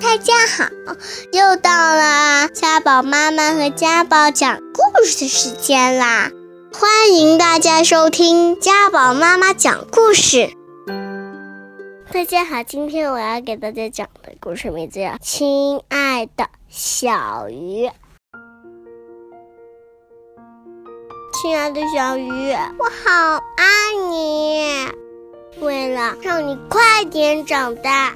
[0.00, 0.68] 大家好，
[1.32, 6.30] 又到了家宝妈妈和家宝讲故事的时间啦！
[6.72, 10.50] 欢迎大家收听家宝妈妈讲故事。
[12.12, 17.86] 大家好，今天我要给大家讲的故事名字叫《亲爱的小鱼》。
[21.40, 23.64] 亲爱的小鱼，我好爱
[24.10, 24.88] 你。
[25.60, 28.14] 为了让你快点长大。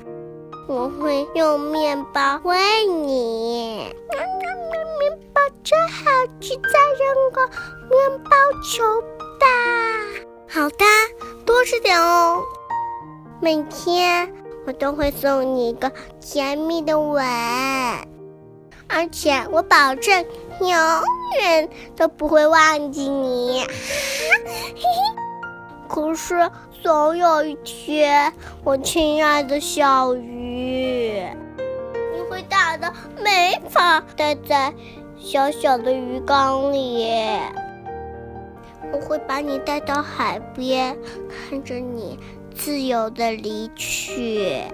[0.66, 6.10] 我会用面包喂你，面包真好
[6.40, 7.46] 吃，再扔个
[7.88, 8.30] 面包
[8.62, 8.84] 球
[9.38, 9.46] 吧。
[10.48, 10.84] 好的，
[11.44, 12.42] 多吃点哦。
[13.40, 14.32] 每天
[14.66, 17.24] 我都会送你一个甜蜜的吻，
[18.88, 20.24] 而且我保证
[20.60, 20.68] 永
[21.40, 23.66] 远都不会忘记你。
[25.88, 26.48] 可是。
[26.82, 28.32] 总有一天，
[28.64, 31.22] 我亲爱的小鱼，
[32.14, 32.90] 你会大的
[33.22, 34.72] 没法待在
[35.18, 37.06] 小小的鱼缸里。
[38.92, 40.96] 我会把你带到海边，
[41.28, 42.18] 看着你
[42.54, 44.46] 自由的离去。
[44.46, 44.64] 呀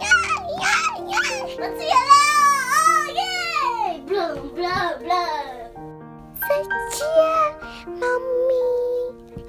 [0.00, 0.66] 呀
[1.08, 1.18] 呀！
[1.56, 2.14] 我自由了！
[3.14, 3.22] 耶！
[4.06, 4.12] 不
[4.48, 5.08] 不不！
[6.40, 6.48] 再
[6.90, 6.98] 见，
[7.86, 8.06] 猫
[8.48, 8.52] 咪，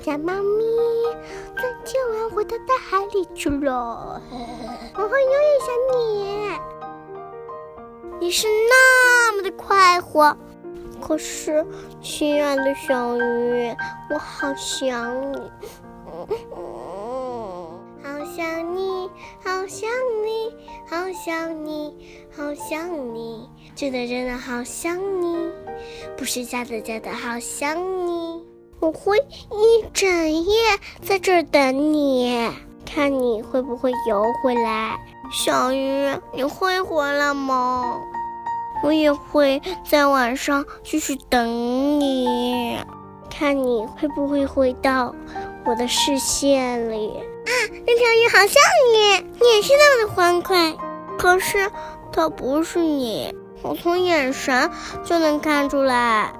[0.04, 0.64] 小猫咪。
[1.86, 4.20] 再见，我要回到大海里去了。
[4.98, 6.50] 我会永远想你，
[8.20, 10.36] 你是那么的快活。
[11.00, 11.64] 可是，
[12.02, 13.76] 亲爱的小鱼，
[14.10, 15.52] 我好想你，
[18.02, 19.12] 好想你，
[19.44, 19.88] 好想
[20.24, 20.56] 你，
[20.90, 25.52] 好想你，好想你，真的真的好想你，
[26.18, 28.35] 不是假的假的好想你。
[28.86, 30.62] 我会一整夜
[31.02, 32.48] 在这儿等你，
[32.86, 34.96] 看你会不会游回来。
[35.32, 38.00] 小鱼，你会回来吗？
[38.84, 42.78] 我也会在晚上继续等你，
[43.28, 45.16] 看你会不会回到
[45.66, 47.08] 我的视线里。
[47.08, 47.52] 啊，
[47.88, 48.62] 那条鱼好像
[48.94, 50.76] 你，你也是那么的欢快。
[51.18, 51.72] 可是
[52.12, 54.70] 它不是你，我从眼神
[55.04, 56.32] 就能看出来。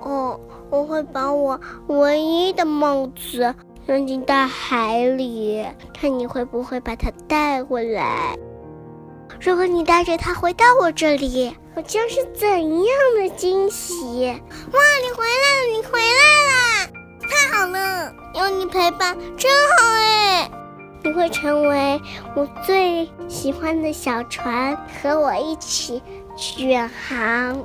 [0.00, 0.38] 哦。
[0.70, 3.54] 我会把我唯一的帽子
[3.86, 5.64] 扔进大海里，
[5.98, 8.36] 看你会不会把它带回来。
[9.40, 14.26] 如果你带着它回到我这里，我将是怎样的惊喜！
[14.26, 16.90] 哇，你回来了，你回来了，
[17.22, 20.50] 太好了，有你陪伴真好哎！
[21.02, 21.98] 你会成为
[22.34, 26.02] 我最喜欢的小船，和我一起
[26.58, 27.64] 远航，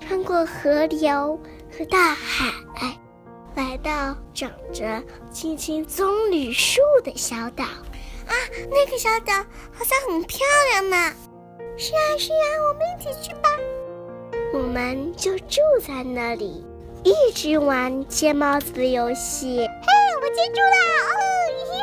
[0.00, 1.38] 穿过河流。
[1.70, 2.50] 和大海，
[3.54, 5.00] 来到长着
[5.30, 8.32] 青青棕榈树的小岛啊！
[8.70, 9.34] 那个小岛
[9.70, 10.40] 好像很漂
[10.72, 11.12] 亮呢。
[11.76, 13.50] 是啊，是啊，我们一起去吧。
[14.54, 16.66] 我们就住在那里，
[17.04, 19.58] 一直玩接帽子的游戏。
[19.58, 19.86] 嘿，
[20.22, 20.76] 我接住了！
[21.12, 21.20] 哦
[21.76, 21.78] 耶！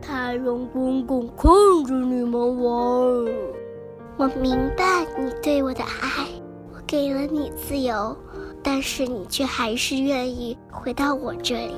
[0.00, 1.52] 太阳公公看
[1.84, 3.34] 着你们玩。
[4.16, 6.35] 我明白你对我的爱，我
[6.86, 8.16] 给了你自由。
[8.62, 11.76] 但是你却还是愿意回到我这里，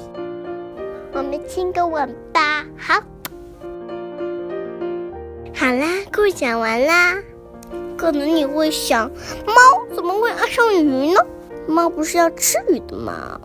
[1.13, 2.65] 我们亲个吻吧。
[2.79, 2.95] 好，
[5.55, 7.19] 好啦，故事讲完啦。
[7.99, 9.11] 可能你会想，
[9.47, 9.55] 猫
[9.95, 11.21] 怎么会爱上鱼呢？
[11.67, 13.39] 猫不是要吃鱼的吗？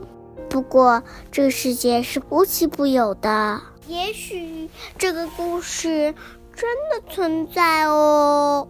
[0.49, 6.13] 不过这个世界是无奇不有的，也许这个故事
[6.55, 8.69] 真的存在哦。